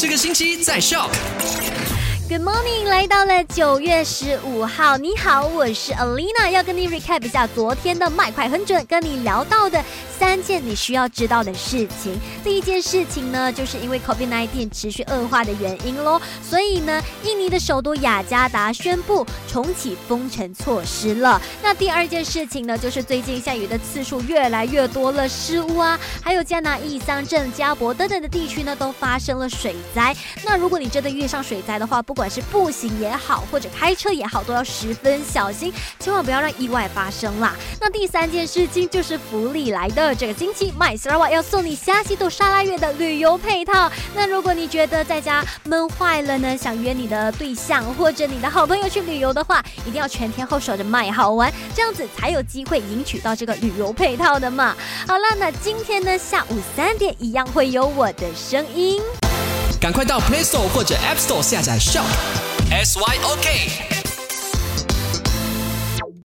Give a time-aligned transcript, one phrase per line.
[0.00, 1.10] 这个星期在校。
[2.30, 4.96] Good morning，来到了九月十五号。
[4.96, 9.84] 你好，我是 Alina，要跟你 recap 一下昨天的麦快很准，跟你聊到的
[10.16, 12.16] 三件你需要知道的事情。
[12.44, 21.42] 第一件事情呢，就是因为 COVID-19 持续恶化的原因喽，所以呢，印尼的首都雅加达宣布重启封城措施了。
[21.60, 30.14] 那第二件事情呢，就是最近下雨的次数越来越多了，失误啊，还有加拿义桑镇、加博等等的地区呢，都发生了水灾。
[30.44, 37.56] 那如果你真的遇上水灾的话，不不管是步行也好，或者开车也好，都要十分小心，千万不要让意外发生啦。
[37.80, 43.90] 那第三件事情就是福利来的，这个星期麦斯拉瓦要送你虾西度沙拉月的旅游配套。
[44.14, 54.76] 那如果你觉得在家闷坏了呢，想约你的对象或者你的好朋友去旅游的话，一定要全天候守着麦好玩，这样子才有机会赢取到这个旅游配套的嘛。
[55.08, 59.00] 好了，那今天呢下午三点一样会有我的声音。
[59.78, 62.04] 赶快到 Play Store 或者 App Store 下载 Shop
[62.70, 63.99] S Y O K。